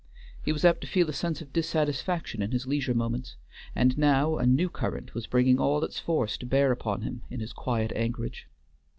He 0.41 0.51
was 0.51 0.65
apt 0.65 0.81
to 0.81 0.87
feel 0.87 1.07
a 1.11 1.13
sense 1.13 1.41
of 1.41 1.53
dissatisfaction 1.53 2.41
in 2.41 2.51
his 2.53 2.65
leisure 2.65 2.95
moments; 2.95 3.35
and 3.75 3.95
now 3.99 4.39
a 4.39 4.47
new 4.47 4.67
current 4.67 5.13
was 5.13 5.27
bringing 5.27 5.59
all 5.59 5.83
its 5.83 5.99
force 5.99 6.37
to 6.39 6.47
bear 6.47 6.71
upon 6.71 7.03
him 7.03 7.21
in 7.29 7.39
his 7.39 7.53
quiet 7.53 7.91
anchorage. 7.95 8.47